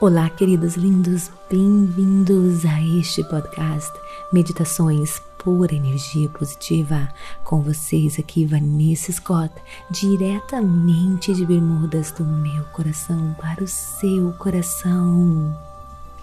[0.00, 3.92] Olá, queridos lindos, bem-vindos a este podcast
[4.32, 7.08] Meditações por Energia Positiva.
[7.44, 9.54] Com vocês aqui, Vanessa Scott,
[9.88, 15.56] diretamente de Bermudas do meu coração para o seu coração.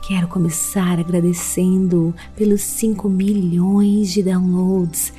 [0.02, 5.14] Quero começar agradecendo pelos 5 milhões de downloads.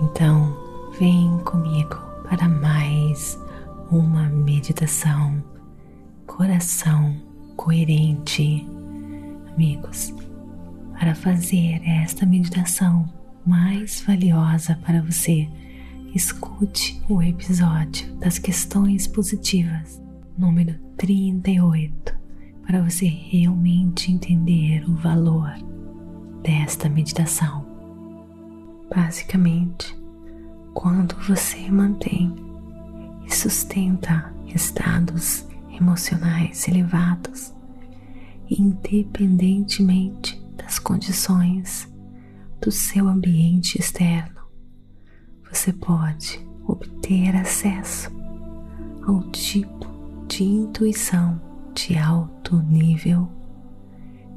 [0.02, 0.56] Então,
[0.98, 1.96] vem comigo
[2.28, 3.38] para mais
[3.92, 5.40] uma meditação,
[6.26, 7.14] coração
[7.54, 8.66] coerente.
[9.52, 10.12] Amigos,
[10.98, 13.08] para fazer esta meditação,
[13.46, 15.48] mais valiosa para você,
[16.14, 20.00] escute o episódio das questões positivas,
[20.38, 22.14] número 38,
[22.66, 25.52] para você realmente entender o valor
[26.42, 27.66] desta meditação.
[28.94, 29.94] Basicamente,
[30.72, 32.34] quando você mantém
[33.26, 37.52] e sustenta estados emocionais elevados,
[38.48, 41.92] independentemente das condições
[42.64, 44.40] do seu ambiente externo,
[45.46, 48.10] você pode obter acesso
[49.06, 49.86] ao tipo
[50.26, 51.38] de intuição
[51.74, 53.30] de alto nível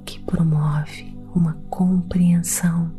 [0.05, 2.91] que promove uma compreensão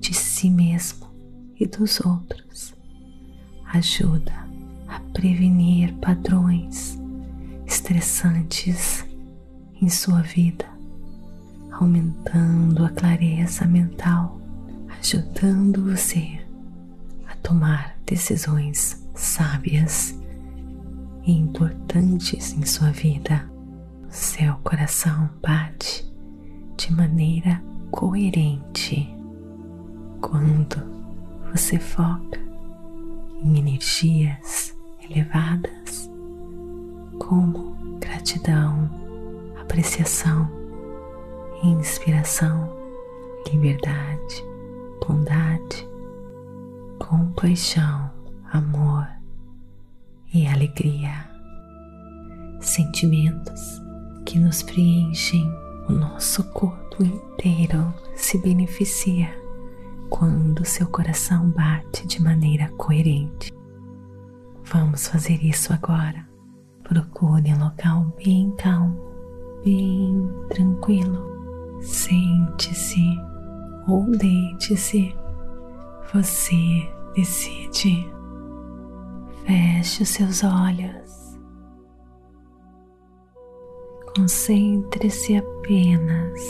[0.00, 1.06] de si mesmo
[1.54, 2.74] e dos outros,
[3.66, 4.34] ajuda
[4.88, 6.98] a prevenir padrões
[7.64, 9.06] estressantes
[9.80, 10.73] em sua vida
[11.78, 14.40] aumentando a clareza mental,
[14.98, 16.38] ajudando você
[17.26, 20.18] a tomar decisões sábias
[21.24, 23.50] e importantes em sua vida.
[24.08, 26.08] Seu coração bate
[26.76, 29.12] de maneira coerente
[30.20, 30.76] quando
[31.50, 32.40] você foca
[33.42, 36.08] em energias elevadas
[37.18, 38.88] como gratidão,
[39.60, 40.63] apreciação
[41.64, 42.68] inspiração,
[43.50, 44.44] liberdade,
[45.06, 45.88] bondade,
[46.98, 48.10] compaixão,
[48.52, 49.08] amor
[50.32, 51.28] e alegria.
[52.60, 53.82] Sentimentos
[54.26, 55.44] que nos preenchem,
[55.88, 59.28] o nosso corpo inteiro se beneficia
[60.10, 63.52] quando seu coração bate de maneira coerente.
[64.64, 66.26] Vamos fazer isso agora.
[66.82, 68.98] Procure um local bem calmo,
[69.64, 71.33] bem tranquilo
[71.80, 73.18] Sente-se
[73.86, 75.14] ou deite-se,
[76.12, 78.10] você decide.
[79.44, 81.38] Feche os seus olhos.
[84.16, 86.40] Concentre-se apenas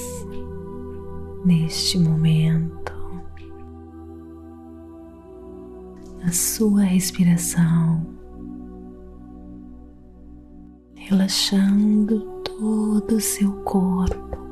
[1.44, 2.92] neste momento,
[6.22, 8.06] na sua respiração,
[10.94, 14.43] relaxando todo o seu corpo.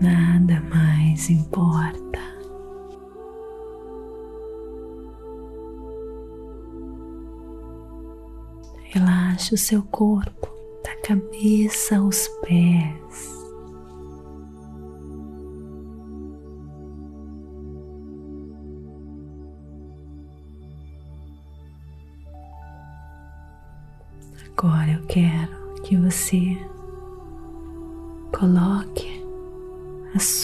[0.00, 2.04] Nada mais importa.
[8.92, 10.48] Relaxe o seu corpo
[10.84, 13.34] da cabeça aos pés.
[24.56, 26.56] Agora eu quero que você
[28.32, 29.03] coloque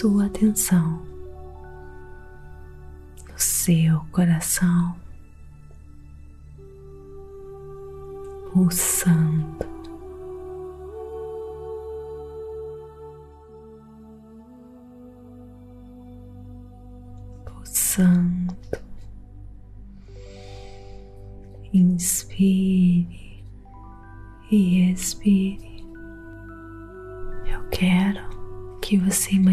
[0.01, 1.07] sua atenção
[3.29, 4.97] no seu coração
[8.51, 9.59] pulsando.
[17.45, 18.57] Pulsando.
[21.75, 23.45] Inspire
[24.51, 25.50] e expire.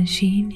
[0.08, 0.47] Que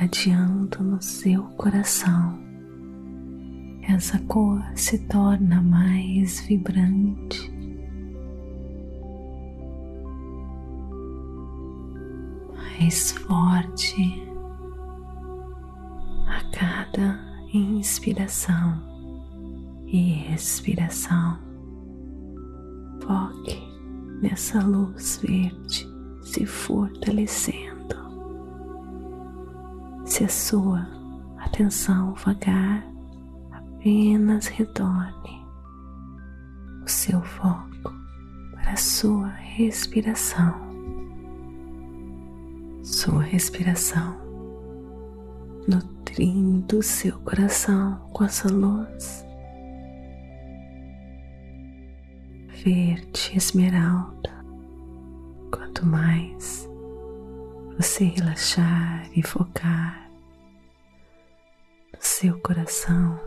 [0.00, 2.38] irradiando no seu coração.
[3.82, 7.52] Essa cor se torna mais vibrante,
[12.54, 14.22] mais forte
[16.28, 17.20] a cada
[17.52, 18.80] inspiração
[19.86, 21.38] e expiração.
[23.02, 23.60] Foque
[24.22, 25.86] nessa luz verde
[26.22, 27.59] se fortalecendo.
[30.20, 30.86] Se a sua
[31.38, 32.86] atenção vagar,
[33.52, 35.46] apenas retorne
[36.84, 37.94] o seu foco
[38.52, 40.54] para a sua respiração.
[42.84, 44.14] Sua respiração
[45.66, 49.24] nutrindo seu coração com essa luz
[52.62, 54.44] verde esmeralda.
[55.50, 56.68] Quanto mais
[57.78, 59.99] você relaxar e focar
[62.00, 63.20] seu coração,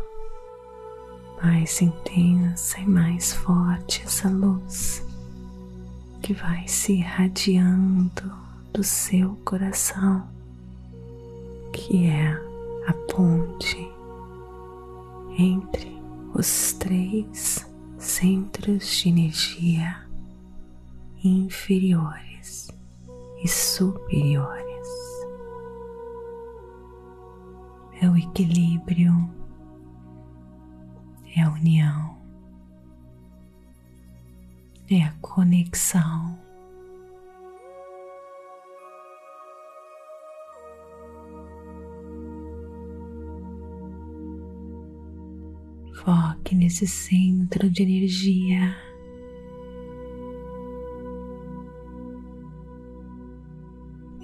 [1.41, 5.05] mais intensa e mais forte essa luz
[6.21, 8.33] que vai se irradiando
[8.73, 10.27] do seu coração,
[11.71, 12.31] que é
[12.87, 13.91] a ponte
[15.37, 15.95] entre
[16.33, 17.65] os três
[17.99, 20.03] centros de energia
[21.23, 22.69] inferiores
[23.43, 24.72] e superiores.
[28.03, 29.13] É o equilíbrio,
[31.37, 32.17] é a união,
[34.91, 36.37] é a conexão.
[46.03, 48.92] Foque nesse centro de energia.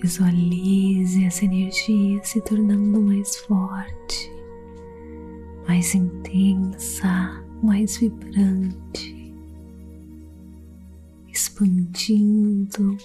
[0.01, 4.31] Visualize essa energia se tornando mais forte,
[5.67, 9.35] mais intensa, mais vibrante,
[11.27, 12.95] expandindo,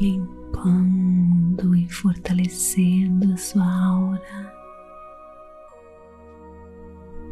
[0.00, 4.52] limpando e fortalecendo a sua aura.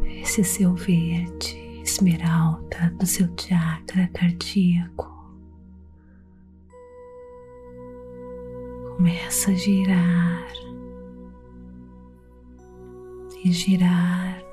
[0.05, 5.20] Esse seu verde esmeralda do seu chakra cardíaco
[9.01, 10.53] começa a girar
[13.43, 14.43] e girar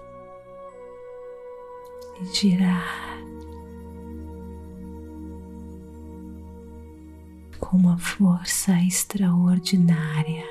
[2.18, 3.18] e girar
[7.60, 10.46] com uma força extraordinária,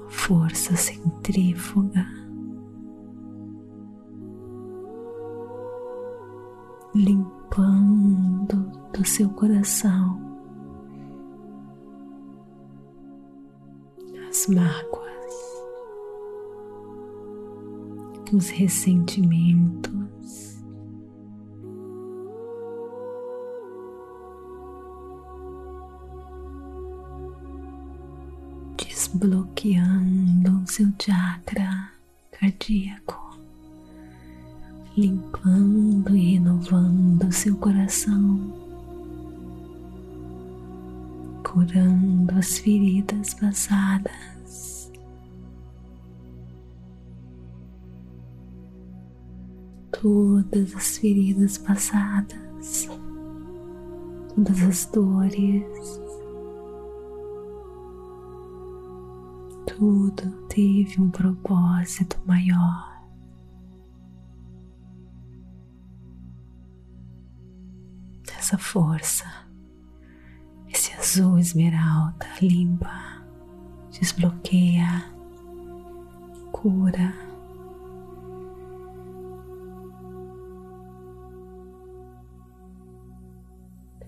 [0.00, 2.04] uma força centrífuga.
[6.92, 10.31] Limpando do seu coração
[14.32, 15.34] as mágoas,
[18.32, 20.56] os ressentimentos.
[28.78, 31.92] Desbloqueando o seu chakra
[32.30, 33.38] cardíaco,
[34.96, 38.61] limpando e renovando seu coração
[41.52, 44.90] curando as feridas passadas.
[49.90, 52.88] Todas as feridas passadas,
[54.34, 56.00] todas as dores,
[59.66, 62.90] tudo teve um propósito maior.
[68.38, 69.51] Essa força
[71.12, 73.22] azul esmeralda limpa,
[73.90, 75.04] desbloqueia,
[76.50, 77.12] cura.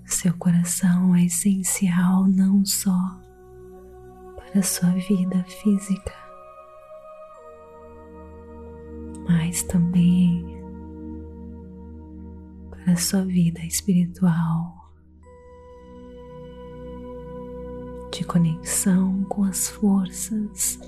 [0.07, 3.21] Seu coração é essencial não só
[4.37, 6.15] para sua vida física,
[9.29, 10.43] mas também
[12.71, 14.84] para sua vida espiritual
[18.14, 20.78] de conexão com as forças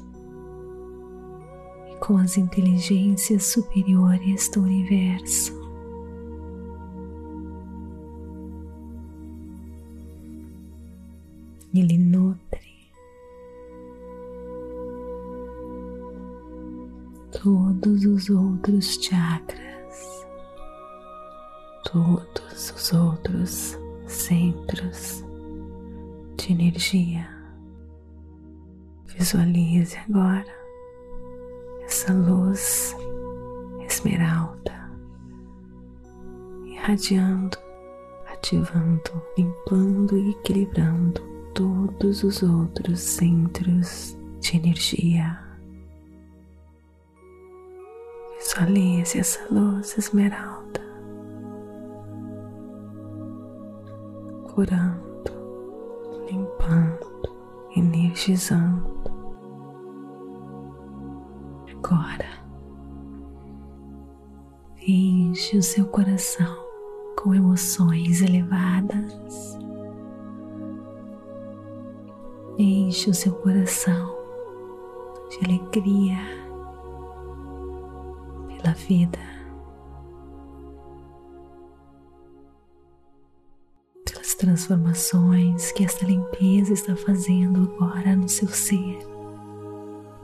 [1.90, 5.52] e com as inteligências superiores do universo.
[11.74, 12.92] Ele nutre
[17.42, 20.26] todos os outros chakras,
[21.90, 25.25] todos os outros centros
[26.46, 27.28] de energia.
[29.06, 30.46] Visualize agora
[31.84, 32.94] essa luz
[33.80, 34.72] esmeralda
[36.66, 37.58] irradiando,
[38.32, 41.20] ativando, limpando e equilibrando
[41.52, 45.40] todos os outros centros de energia.
[48.38, 50.80] Visualize essa luz esmeralda
[54.54, 55.05] curando,
[58.26, 58.96] energizando.
[61.70, 62.26] Agora,
[64.86, 66.56] enche o seu coração
[67.16, 69.56] com emoções elevadas.
[72.58, 74.16] Enche o seu coração
[75.30, 76.18] de alegria
[78.48, 79.35] pela vida.
[84.46, 88.96] Transformações que esta limpeza está fazendo agora no seu ser,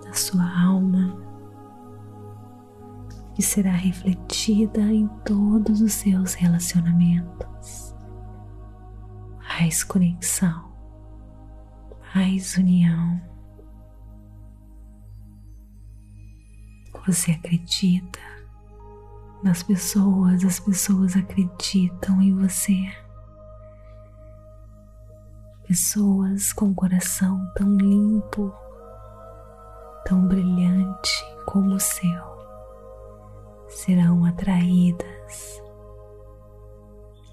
[0.05, 1.21] na sua alma,
[3.35, 7.93] que será refletida em todos os seus relacionamentos.
[9.41, 10.73] Mais conexão,
[12.15, 13.21] mais união
[17.05, 18.21] Você acredita
[19.43, 22.79] nas pessoas, as pessoas acreditam em você.
[25.73, 28.53] Pessoas com coração tão limpo,
[30.05, 31.11] tão brilhante
[31.47, 32.23] como o seu,
[33.71, 35.63] serão atraídas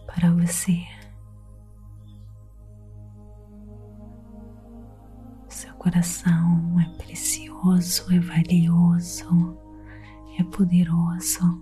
[0.06, 0.80] para você.
[5.50, 9.58] Seu coração é precioso, é valioso
[10.40, 11.62] é poderoso,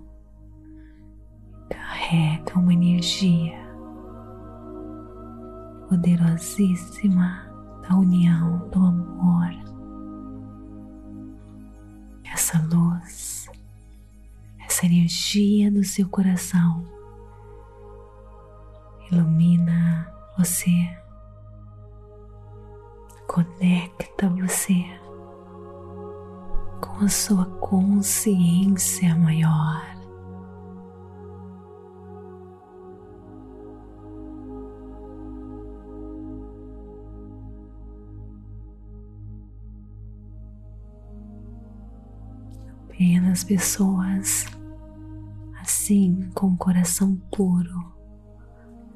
[1.68, 3.67] carrega uma energia
[5.88, 7.48] poderosíssima
[7.88, 9.50] da união, do amor.
[12.30, 13.48] Essa luz,
[14.64, 16.84] essa energia do seu coração
[19.10, 20.70] ilumina você,
[23.26, 24.84] conecta você
[26.80, 29.97] com a sua consciência maior.
[43.28, 44.46] Apenas pessoas
[45.60, 47.92] assim com o coração puro,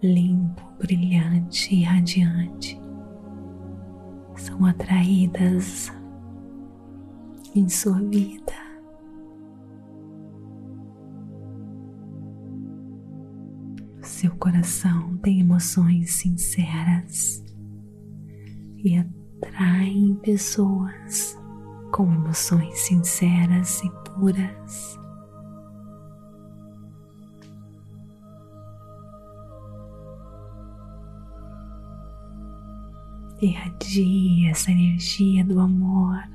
[0.02, 2.80] limpo, brilhante e radiante
[4.34, 5.92] são atraídas
[7.54, 8.54] em sua vida.
[14.00, 17.44] Seu coração tem emoções sinceras
[18.78, 21.36] e atraem pessoas
[21.92, 24.98] com emoções sinceras e puras.
[33.40, 36.32] Irradia essa energia do amor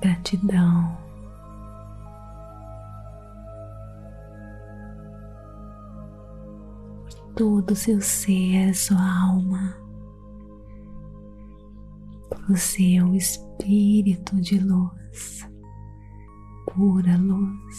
[0.00, 0.96] gratidão.
[7.02, 9.76] Por todo o seu ser, sua alma.
[12.48, 14.97] Você é um espírito de luz,
[16.66, 17.76] pura luz.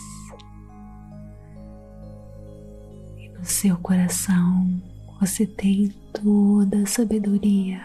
[3.17, 4.81] E no seu coração
[5.19, 7.81] você tem toda a sabedoria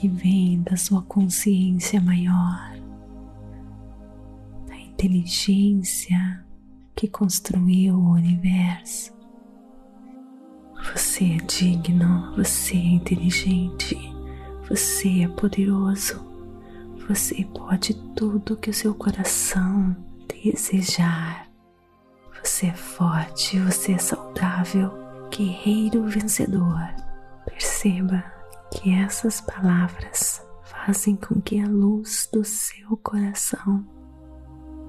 [0.00, 2.74] que vem da sua consciência maior,
[4.66, 6.42] da inteligência
[6.96, 9.19] que construiu o universo.
[10.92, 13.96] Você é digno, você é inteligente,
[14.68, 16.20] você é poderoso,
[17.06, 21.48] você pode tudo que o seu coração desejar.
[22.42, 24.90] Você é forte, você é saudável,
[25.30, 26.80] guerreiro vencedor.
[27.44, 28.24] Perceba
[28.72, 33.86] que essas palavras fazem com que a luz do seu coração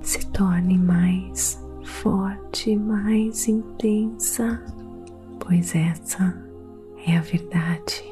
[0.01, 4.63] se torne mais forte, mais intensa,
[5.41, 6.33] pois essa
[7.05, 8.03] é a verdade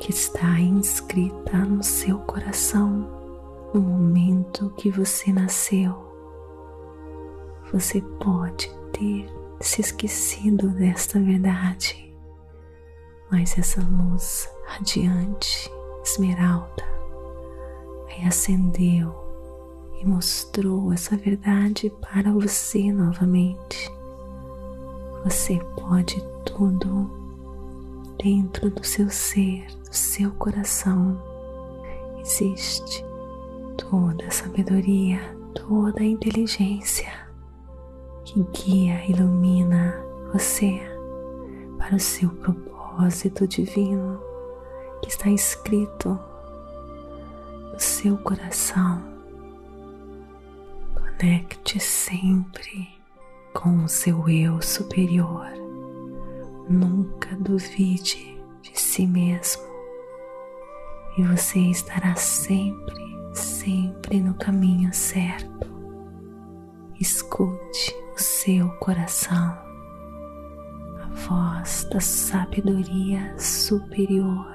[0.00, 5.94] que está inscrita no seu coração no momento que você nasceu.
[7.70, 9.30] Você pode ter
[9.60, 12.12] se esquecido desta verdade,
[13.30, 15.70] mas essa luz radiante,
[16.02, 16.84] esmeralda,
[18.08, 19.14] reacendeu
[20.00, 23.90] e mostrou essa verdade para você novamente.
[25.22, 27.10] Você pode tudo
[28.22, 31.20] dentro do seu ser, do seu coração.
[32.20, 33.04] Existe
[33.76, 35.20] toda a sabedoria,
[35.54, 37.12] toda a inteligência
[38.24, 39.94] que guia, ilumina
[40.32, 40.80] você
[41.78, 44.20] para o seu propósito divino
[45.02, 46.18] que está escrito
[47.72, 49.10] no seu coração
[51.20, 52.88] Conecte sempre
[53.52, 55.59] com o seu eu superior.
[56.70, 59.64] Nunca duvide de si mesmo.
[61.18, 65.68] E você estará sempre, sempre no caminho certo.
[67.00, 69.58] Escute o seu coração,
[71.02, 74.46] a voz da sabedoria superior,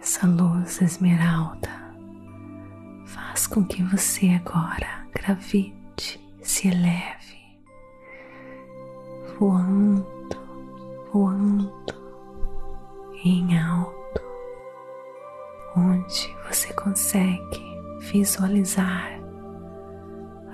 [0.00, 1.68] essa luz esmeralda
[3.04, 7.36] faz com que você agora gravite, se eleve,
[9.38, 10.15] voando,
[11.16, 11.72] voando
[13.24, 14.20] em alto,
[15.74, 19.18] onde você consegue visualizar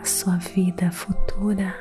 [0.01, 1.75] a sua vida futura,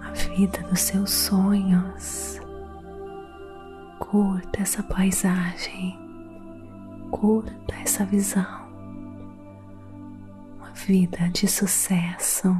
[0.00, 2.40] a vida dos seus sonhos.
[3.98, 6.06] Curta essa paisagem
[7.10, 8.68] curta essa visão,
[10.56, 12.54] uma vida de sucesso.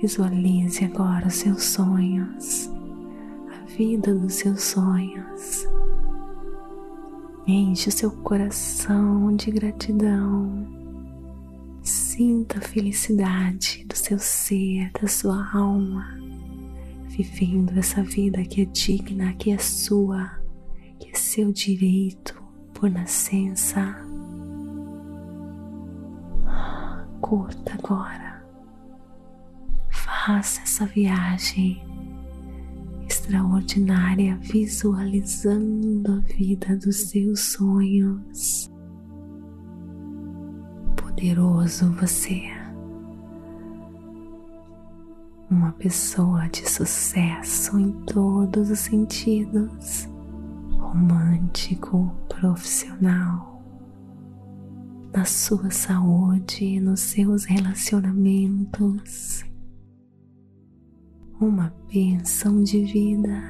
[0.00, 2.70] Visualize agora os seus sonhos,
[3.50, 5.66] a vida dos seus sonhos.
[7.46, 10.66] Enche o seu coração de gratidão.
[11.82, 16.06] Sinta a felicidade do seu ser, da sua alma,
[17.08, 20.30] vivendo essa vida que é digna, que é sua,
[20.98, 23.96] que é seu direito por nascença.
[27.20, 28.33] Curta agora.
[30.24, 31.84] Faça essa viagem
[33.06, 38.70] extraordinária visualizando a vida dos seus sonhos.
[40.96, 42.40] Poderoso você.
[45.50, 50.08] Uma pessoa de sucesso em todos os sentidos
[50.78, 53.62] romântico, profissional,
[55.12, 59.44] na sua saúde, nos seus relacionamentos,
[61.44, 63.42] uma bênção de vida,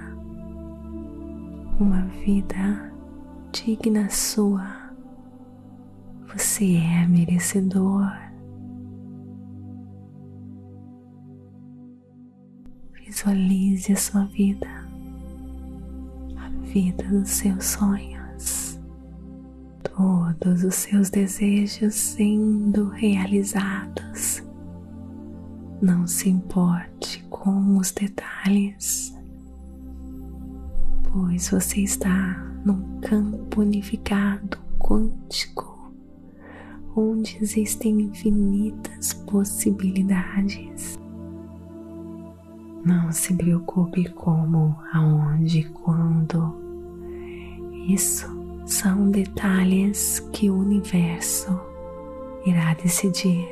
[1.80, 2.92] uma vida
[3.52, 4.92] digna sua.
[6.32, 8.10] Você é merecedor.
[13.06, 14.84] Visualize a sua vida
[16.74, 18.80] vida dos seus sonhos,
[19.96, 24.42] todos os seus desejos sendo realizados.
[25.80, 29.12] Não se importe com os detalhes,
[31.12, 35.92] pois você está num campo unificado quântico
[36.94, 40.96] onde existem infinitas possibilidades.
[42.84, 46.54] Não se preocupe como, aonde, quando
[47.88, 48.28] isso
[48.64, 51.60] são detalhes que o universo
[52.46, 53.44] irá decidir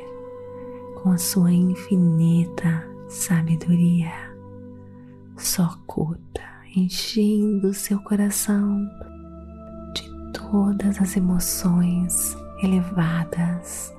[1.01, 4.11] com a sua infinita sabedoria.
[5.37, 6.41] Só curta,
[6.75, 8.89] enchendo seu coração
[9.95, 13.93] de todas as emoções elevadas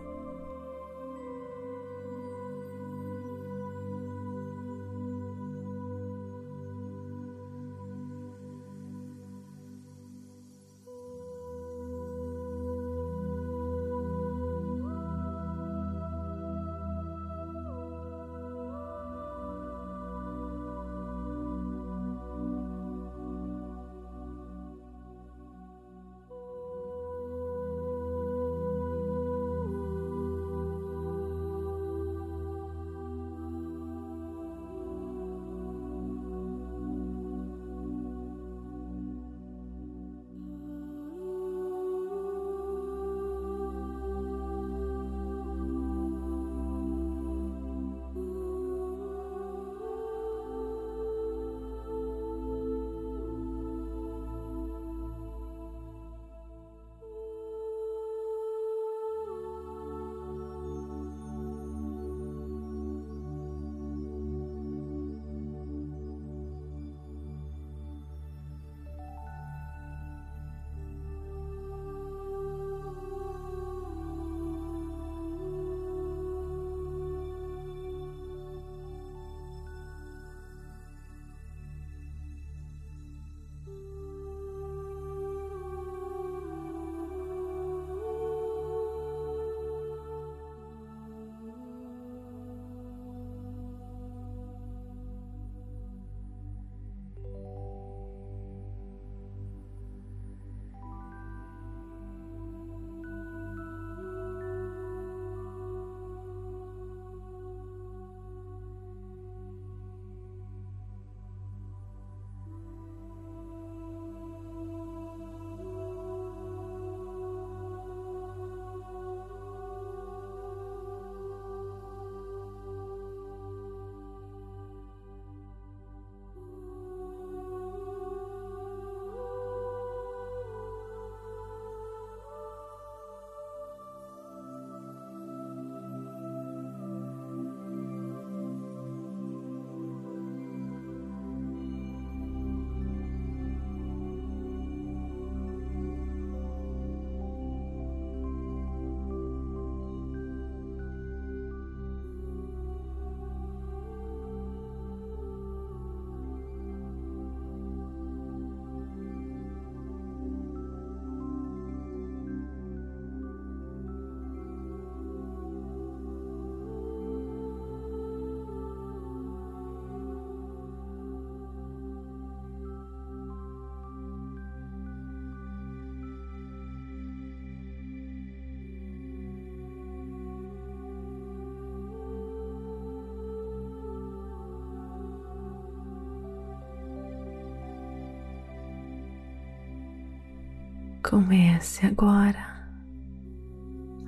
[191.08, 192.46] Comece agora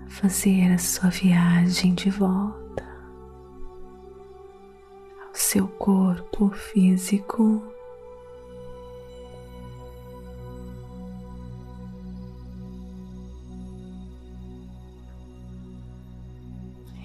[0.03, 2.83] a fazer a sua viagem de volta
[5.23, 7.63] ao seu corpo físico.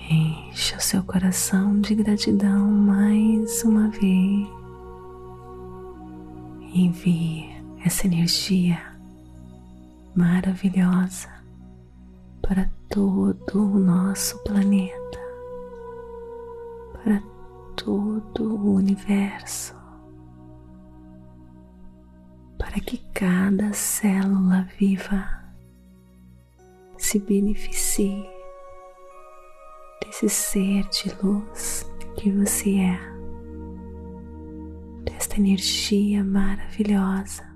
[0.10, 4.48] Encha o seu coração de gratidão mais uma vez.
[6.74, 7.52] Envie
[7.84, 8.91] essa energia
[10.16, 11.30] maravilhosa
[12.42, 15.20] para todo o nosso planeta,
[16.92, 17.22] para
[17.76, 19.76] todo o universo,
[22.58, 25.42] para que cada célula viva
[26.98, 28.30] se beneficie
[30.04, 33.00] desse ser de luz que você é,
[35.06, 37.51] desta energia maravilhosa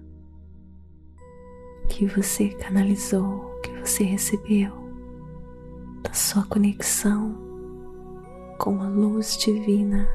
[1.95, 4.69] que você canalizou, que você recebeu,
[6.03, 7.33] da sua conexão
[8.59, 10.05] com a luz divina,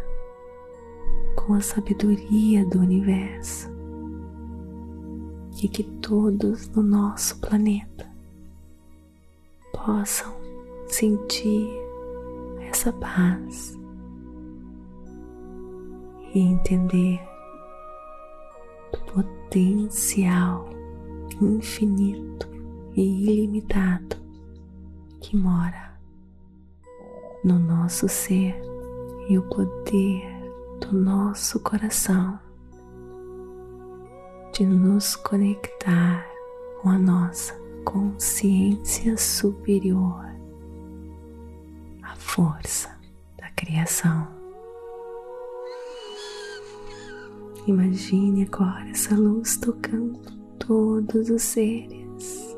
[1.34, 3.70] com a sabedoria do universo,
[5.62, 8.06] e que todos no nosso planeta
[9.72, 10.36] possam
[10.86, 11.66] sentir
[12.68, 13.74] essa paz
[16.34, 17.18] e entender
[18.92, 20.79] do potencial
[21.46, 22.48] infinito
[22.94, 24.16] e ilimitado
[25.20, 25.98] que mora
[27.44, 28.60] no nosso ser
[29.28, 30.24] e o poder
[30.80, 32.38] do nosso coração
[34.52, 36.26] de nos conectar
[36.80, 40.24] com a nossa consciência superior,
[42.02, 42.90] a força
[43.38, 44.28] da criação.
[47.66, 50.39] Imagine agora essa luz tocando
[50.70, 52.56] todos os seres.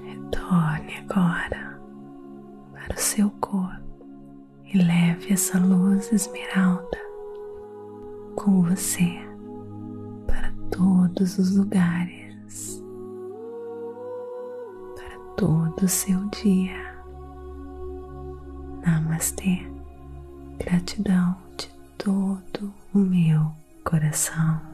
[0.00, 1.80] Retorne agora
[2.70, 4.06] para o seu corpo
[4.62, 6.98] e leve essa luz esmeralda
[8.36, 9.10] com você
[10.28, 12.80] para todos os lugares,
[14.94, 16.94] para todo o seu dia.
[18.86, 19.66] Namastê,
[20.60, 24.71] gratidão de todo o meu coração.